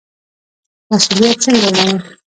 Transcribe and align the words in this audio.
مسوولیت 0.89 1.37
څنګه 1.45 1.65
ومنو؟ 1.69 1.97